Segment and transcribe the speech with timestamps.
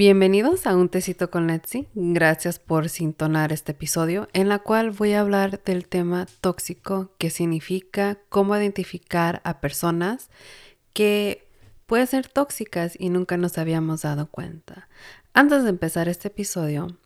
[0.00, 1.86] Bienvenidos a Un Tecito con Letzi.
[1.92, 7.28] Gracias por sintonar este episodio en la cual voy a hablar del tema tóxico, que
[7.28, 10.30] significa cómo identificar a personas
[10.94, 11.46] que
[11.84, 14.88] pueden ser tóxicas y nunca nos habíamos dado cuenta.
[15.34, 16.96] Antes de empezar este episodio,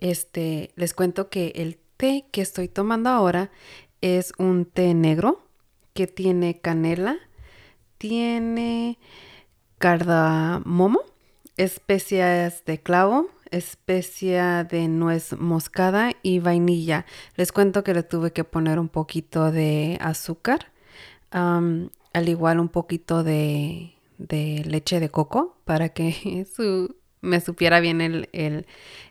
[0.00, 3.52] este, les cuento que el té que estoy tomando ahora
[4.00, 5.46] es un té negro
[5.94, 7.16] que tiene canela,
[7.96, 8.98] tiene
[9.78, 11.04] cardamomo
[11.60, 17.04] especias de clavo, especia de nuez moscada y vainilla.
[17.36, 20.72] Les cuento que le tuve que poner un poquito de azúcar,
[21.30, 21.90] al
[22.28, 26.46] igual un poquito de, leche de coco para que
[27.20, 28.66] me supiera bien el,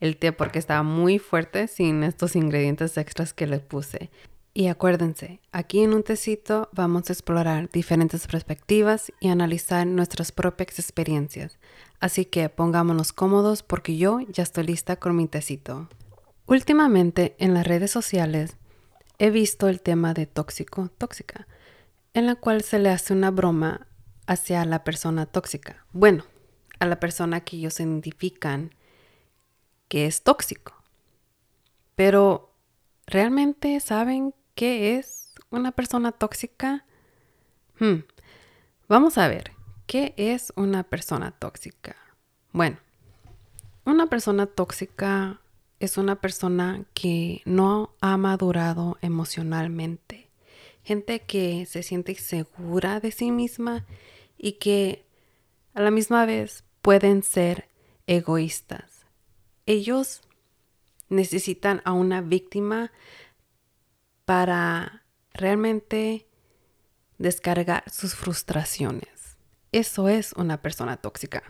[0.00, 4.10] el té porque estaba muy fuerte sin estos ingredientes extras que le puse.
[4.56, 10.78] Y acuérdense, aquí en un tecito vamos a explorar diferentes perspectivas y analizar nuestras propias
[10.78, 11.58] experiencias.
[12.04, 15.88] Así que pongámonos cómodos porque yo ya estoy lista con mi tecito.
[16.44, 18.58] Últimamente en las redes sociales
[19.18, 21.46] he visto el tema de tóxico, tóxica,
[22.12, 23.86] en la cual se le hace una broma
[24.26, 25.86] hacia la persona tóxica.
[25.94, 26.26] Bueno,
[26.78, 28.74] a la persona que ellos identifican
[29.88, 30.74] que es tóxico.
[31.96, 32.52] Pero,
[33.06, 36.84] ¿realmente saben ¿Qué es una persona tóxica?
[37.80, 38.04] Hmm.
[38.88, 39.53] Vamos a ver,
[39.86, 41.96] ¿qué es una persona tóxica?
[42.52, 42.78] Bueno,
[43.84, 45.40] una persona tóxica
[45.80, 50.30] es una persona que no ha madurado emocionalmente.
[50.82, 53.84] Gente que se siente insegura de sí misma
[54.38, 55.04] y que
[55.74, 57.68] a la misma vez pueden ser
[58.06, 59.06] egoístas.
[59.66, 60.20] Ellos
[61.08, 62.92] necesitan a una víctima
[64.24, 66.26] para realmente
[67.18, 69.13] descargar sus frustraciones.
[69.74, 71.42] Eso es una persona tóxica.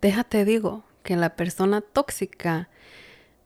[0.00, 2.70] Déjate digo que la persona tóxica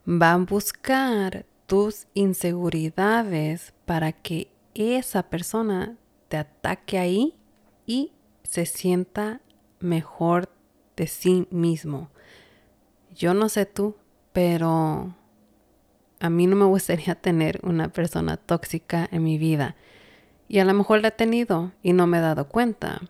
[0.06, 5.97] va a buscar tus inseguridades para que esa persona
[6.28, 7.34] te ataque ahí
[7.86, 8.12] y
[8.44, 9.41] se sienta
[9.81, 10.48] mejor
[10.97, 12.09] de sí mismo.
[13.16, 13.97] Yo no sé tú,
[14.32, 15.12] pero
[16.20, 19.75] a mí no me gustaría tener una persona tóxica en mi vida.
[20.47, 23.00] Y a lo mejor la he tenido y no me he dado cuenta.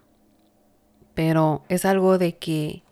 [1.18, 2.84] Pero es algo de que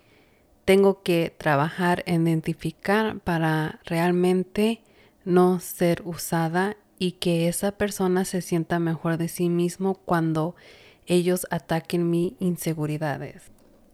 [0.64, 4.82] tengo que trabajar en identificar para realmente
[5.24, 10.56] no ser usada y que esa persona se sienta mejor de sí mismo cuando
[11.06, 13.44] ellos ataquen mis inseguridades.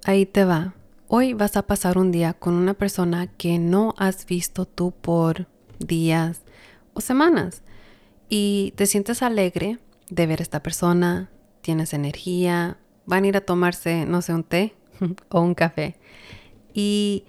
[0.04, 0.76] Ahí te va.
[1.08, 5.46] Hoy vas a pasar un día con una persona que no has visto tú por
[5.78, 6.40] días
[6.94, 7.60] o semanas
[8.30, 9.78] y te sientes alegre
[10.08, 11.28] de ver a esta persona,
[11.60, 14.74] tienes energía, van a ir a tomarse, no sé, un té
[15.28, 15.96] o un café.
[16.72, 17.24] Y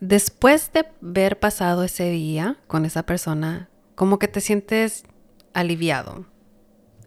[0.00, 5.04] después de ver pasado ese día con esa persona, como que te sientes
[5.54, 6.26] aliviado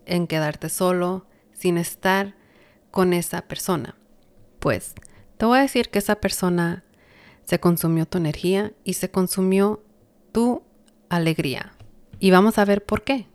[0.06, 2.35] en quedarte solo, sin estar
[2.91, 3.96] con esa persona.
[4.59, 4.94] Pues
[5.38, 6.84] te voy a decir que esa persona
[7.44, 9.84] se consumió tu energía y se consumió
[10.31, 10.63] tu
[11.09, 11.73] alegría.
[12.19, 13.28] Y vamos a ver por qué.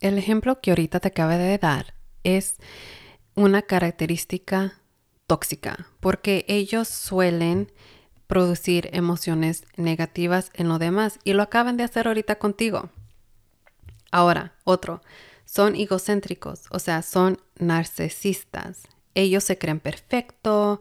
[0.00, 1.95] El ejemplo que ahorita te acabo de dar
[2.34, 2.56] es
[3.34, 4.80] una característica
[5.26, 7.72] tóxica, porque ellos suelen
[8.26, 12.90] producir emociones negativas en lo demás y lo acaban de hacer ahorita contigo.
[14.10, 15.02] Ahora, otro,
[15.44, 18.88] son egocéntricos, o sea, son narcisistas.
[19.14, 20.80] Ellos se creen perfecto,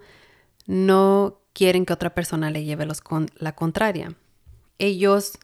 [0.65, 3.01] no quieren que otra persona le lleve los
[3.37, 4.15] la contraria
[4.79, 5.37] ellos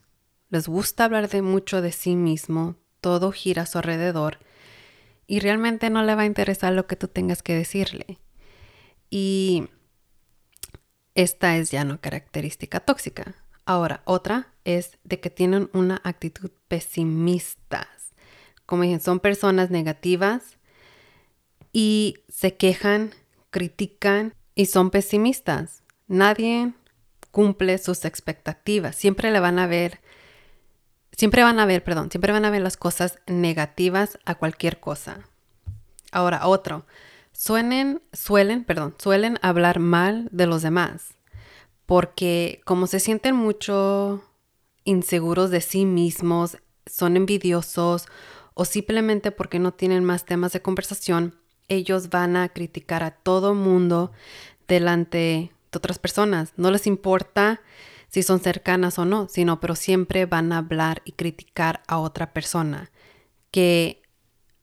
[0.50, 4.40] les gusta hablar de mucho de sí mismo, todo gira a su alrededor
[5.32, 8.20] y realmente no le va a interesar lo que tú tengas que decirle.
[9.10, 9.70] Y
[11.16, 13.34] esta es ya no característica tóxica.
[13.64, 17.88] Ahora, otra es de que tienen una actitud pesimista.
[18.66, 20.58] Como dije, son personas negativas
[21.72, 23.12] y se quejan,
[23.52, 25.84] critican y son pesimistas.
[26.08, 26.74] Nadie
[27.32, 28.98] cumple sus expectativas.
[28.98, 30.02] Siempre le van a ver,
[31.12, 35.20] siempre van a ver, perdón, siempre van a ver las cosas negativas a cualquier cosa.
[36.12, 36.86] Ahora, otro,
[37.32, 41.16] suelen, suelen, perdón, suelen hablar mal de los demás.
[41.86, 44.24] Porque como se sienten mucho
[44.84, 48.08] inseguros de sí mismos, son envidiosos
[48.54, 51.36] o simplemente porque no tienen más temas de conversación,
[51.68, 54.12] ellos van a criticar a todo mundo
[54.68, 55.18] delante
[55.72, 56.54] de otras personas.
[56.58, 57.62] No les importa
[58.12, 62.34] si son cercanas o no, sino pero siempre van a hablar y criticar a otra
[62.34, 62.92] persona
[63.52, 64.02] que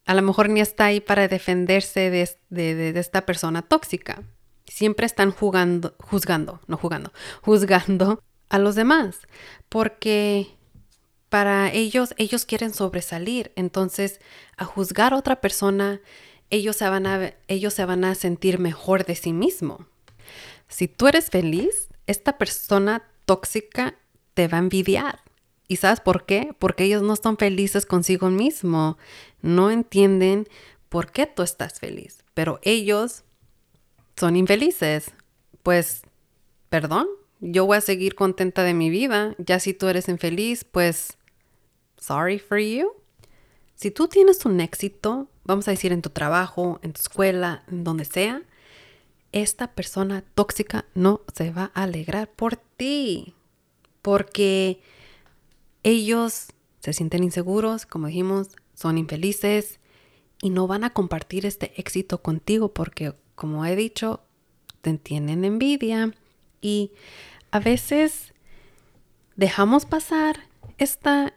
[0.04, 4.22] a lo mejor ni está ahí para defenderse de, de esta persona tóxica.
[4.66, 7.12] siempre están jugando, juzgando, no jugando,
[7.42, 9.16] juzgando a los demás,
[9.68, 10.58] porque
[11.28, 13.52] para ellos, ellos quieren sobresalir.
[13.56, 14.20] Entonces,
[14.56, 16.00] a juzgar a otra persona,
[16.50, 19.86] ellos se van a, ellos se van a sentir mejor de sí mismo.
[20.68, 23.94] Si tú eres feliz, esta persona tóxica
[24.32, 25.20] te va a envidiar.
[25.68, 26.54] ¿Y sabes por qué?
[26.58, 28.96] Porque ellos no están felices consigo mismo.
[29.42, 30.48] No entienden
[30.88, 32.24] por qué tú estás feliz.
[32.32, 33.24] Pero ellos
[34.16, 35.12] son infelices.
[35.62, 36.00] Pues,
[36.70, 37.06] perdón,
[37.40, 39.34] yo voy a seguir contenta de mi vida.
[39.36, 41.18] Ya si tú eres infeliz, pues
[41.98, 42.92] sorry for you.
[43.74, 47.84] Si tú tienes un éxito, vamos a decir en tu trabajo, en tu escuela, en
[47.84, 48.42] donde sea,
[49.32, 53.34] esta persona tóxica no se va a alegrar por ti.
[54.02, 54.80] Porque
[55.82, 56.48] ellos
[56.80, 59.80] se sienten inseguros, como dijimos, son infelices
[60.40, 64.22] y no van a compartir este éxito contigo porque, como he dicho,
[64.80, 66.14] te tienen envidia
[66.60, 66.92] y
[67.50, 68.32] a veces
[69.36, 70.48] dejamos pasar
[70.78, 71.34] esta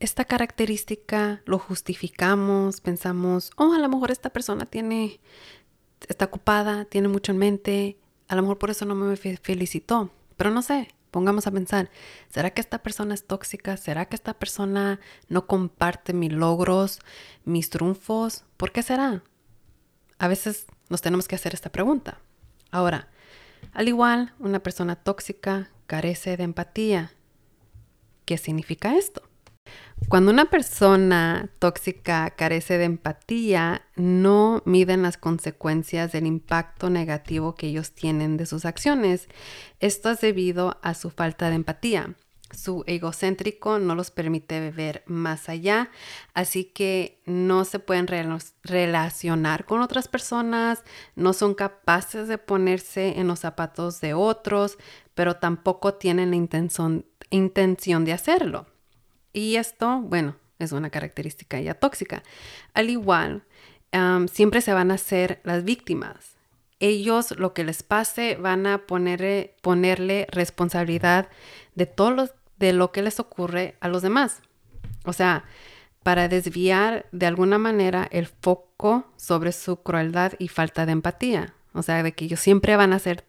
[0.00, 5.20] esta característica lo justificamos, pensamos, oh, a lo mejor esta persona tiene,
[6.08, 7.98] está ocupada, tiene mucho en mente,
[8.28, 11.90] a lo mejor por eso no me felicitó, pero no sé, pongamos a pensar,
[12.28, 13.76] ¿será que esta persona es tóxica?
[13.76, 17.00] ¿Será que esta persona no comparte mis logros,
[17.44, 18.44] mis triunfos?
[18.56, 19.22] ¿Por qué será?
[20.18, 22.20] A veces nos tenemos que hacer esta pregunta.
[22.70, 23.08] Ahora,
[23.72, 27.12] al igual, una persona tóxica carece de empatía.
[28.24, 29.29] ¿Qué significa esto?
[30.08, 37.68] Cuando una persona tóxica carece de empatía, no miden las consecuencias del impacto negativo que
[37.68, 39.28] ellos tienen de sus acciones.
[39.78, 42.16] Esto es debido a su falta de empatía.
[42.52, 45.90] Su egocéntrico no los permite ver más allá,
[46.34, 50.82] así que no se pueden relacionar con otras personas,
[51.14, 54.78] no son capaces de ponerse en los zapatos de otros,
[55.14, 58.66] pero tampoco tienen la intención, intención de hacerlo.
[59.32, 62.22] Y esto, bueno, es una característica ya tóxica.
[62.74, 63.44] Al igual,
[64.32, 66.36] siempre se van a hacer las víctimas.
[66.78, 71.28] Ellos, lo que les pase, van a poner, ponerle responsabilidad
[71.74, 74.40] de todo de lo que les ocurre a los demás.
[75.04, 75.44] O sea,
[76.02, 81.54] para desviar de alguna manera el foco sobre su crueldad y falta de empatía.
[81.72, 83.24] O sea, de que ellos siempre van a ser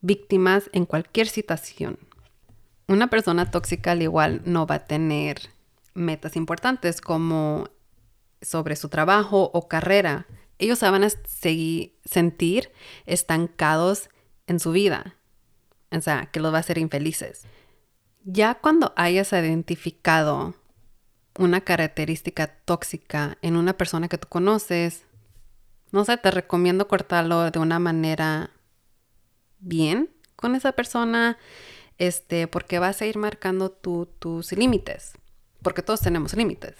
[0.00, 1.98] víctimas en cualquier situación.
[2.88, 5.50] Una persona tóxica al igual no va a tener
[5.94, 7.68] metas importantes como
[8.40, 10.26] sobre su trabajo o carrera.
[10.58, 12.72] Ellos van a seguir, sentir
[13.06, 14.10] estancados
[14.46, 15.16] en su vida.
[15.90, 17.42] O sea, que los va a hacer infelices.
[18.24, 20.54] Ya cuando hayas identificado
[21.38, 25.04] una característica tóxica en una persona que tú conoces,
[25.90, 28.50] no sé, te recomiendo cortarlo de una manera
[29.58, 31.38] bien con esa persona
[31.98, 35.12] este, porque vas a ir marcando tus límites,
[35.62, 36.74] porque todos tenemos límites.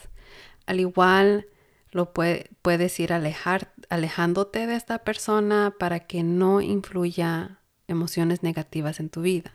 [0.66, 1.46] Al igual,
[1.90, 9.20] lo puedes ir alejándote de esta persona para que no influya emociones negativas en tu
[9.20, 9.52] vida.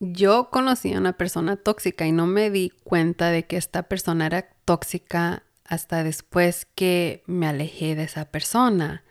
[0.00, 4.26] Yo conocí a una persona tóxica y no me di cuenta de que esta persona
[4.26, 9.04] era tóxica hasta después que me alejé de esa persona.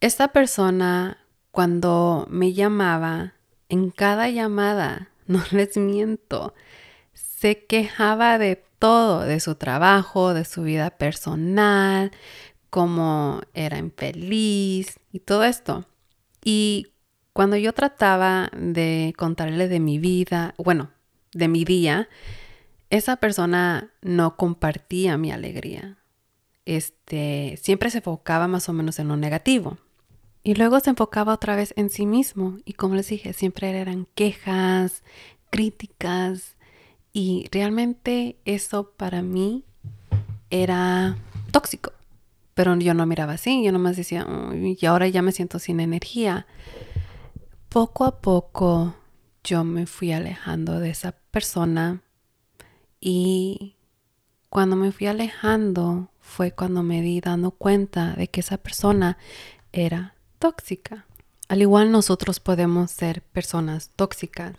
[0.00, 1.18] Esta persona,
[1.50, 3.34] cuando me llamaba,
[3.68, 6.54] en cada llamada, no les miento,
[7.12, 12.12] se quejaba de todo, de su trabajo, de su vida personal,
[12.70, 15.86] cómo era infeliz y todo esto.
[16.44, 16.88] Y
[17.32, 20.90] cuando yo trataba de contarle de mi vida, bueno,
[21.32, 22.08] de mi día,
[22.90, 25.98] esa persona no compartía mi alegría.
[26.64, 29.78] Este, siempre se enfocaba más o menos en lo negativo.
[30.42, 32.58] Y luego se enfocaba otra vez en sí mismo.
[32.64, 35.02] Y como les dije, siempre eran quejas,
[35.50, 36.56] críticas.
[37.12, 39.64] Y realmente eso para mí
[40.50, 41.16] era
[41.50, 41.92] tóxico.
[42.54, 46.46] Pero yo no miraba así, yo nomás decía, y ahora ya me siento sin energía.
[47.68, 48.94] Poco a poco
[49.44, 52.02] yo me fui alejando de esa persona
[53.00, 53.76] y
[54.48, 59.18] cuando me fui alejando fue cuando me di dando cuenta de que esa persona
[59.72, 61.06] era tóxica.
[61.48, 64.54] Al igual nosotros podemos ser personas tóxicas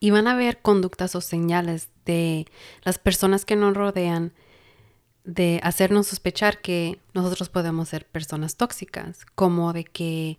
[0.00, 2.46] y van a haber conductas o señales de
[2.82, 4.32] las personas que nos rodean
[5.24, 10.38] de hacernos sospechar que nosotros podemos ser personas tóxicas, como de que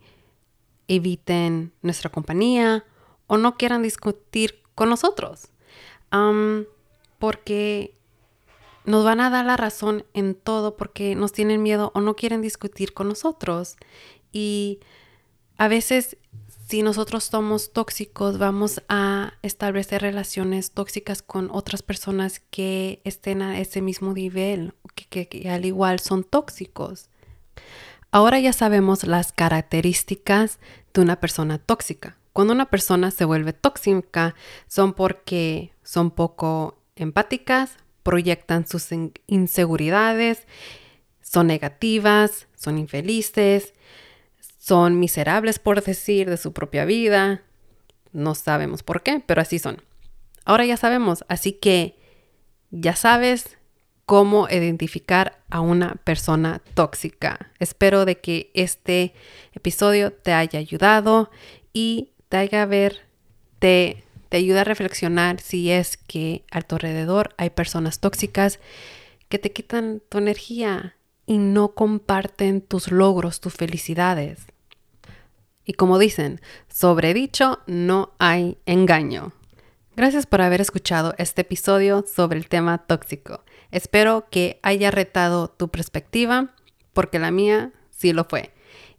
[0.87, 2.85] eviten nuestra compañía
[3.25, 5.47] o no quieran discutir con nosotros,
[7.17, 7.95] porque
[8.85, 12.41] nos van a dar la razón en todo porque nos tienen miedo o no quieren
[12.41, 13.77] discutir con nosotros.
[14.35, 14.81] Y
[15.57, 16.17] a veces
[16.67, 23.59] si nosotros somos tóxicos, vamos a establecer relaciones tóxicas con otras personas que estén a
[23.61, 24.73] ese mismo nivel,
[25.09, 27.09] que, que, al igual son tóxicos.
[28.11, 30.59] Ahora ya sabemos las características
[30.93, 32.17] de una persona tóxica.
[32.33, 34.35] Cuando una persona se vuelve tóxica
[34.67, 38.89] son porque son poco empáticas, proyectan sus
[39.27, 40.45] inseguridades,
[41.21, 43.73] son negativas, son infelices,
[44.65, 47.43] son miserables por decir de su propia vida.
[48.13, 49.83] No sabemos por qué, pero así son.
[50.43, 51.99] Ahora ya sabemos, así que
[52.71, 53.59] ya sabes
[54.07, 57.51] cómo identificar a una persona tóxica.
[57.59, 59.13] Espero de que este
[59.53, 61.29] episodio te haya ayudado
[61.71, 63.01] y te haga ver,
[63.59, 68.59] te, te ayuda a reflexionar si es que a tu alrededor hay personas tóxicas
[69.29, 70.95] que te quitan tu energía
[71.27, 74.47] y no comparten tus logros, tus felicidades.
[75.65, 79.33] Y como dicen, sobre dicho no hay engaño.
[79.95, 83.43] Gracias por haber escuchado este episodio sobre el tema tóxico.
[83.71, 86.53] Espero que haya retado tu perspectiva,
[86.93, 88.53] porque la mía sí lo fue.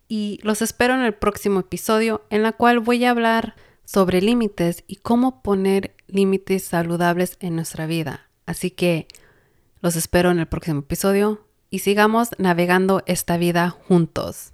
[0.09, 4.85] Y los espero en el próximo episodio, en la cual voy a hablar sobre límites
[4.87, 8.29] y cómo poner límites saludables en nuestra vida.
[8.47, 9.07] Así que
[9.83, 14.53] los espero en el próximo episodio y sigamos navegando esta vida juntos.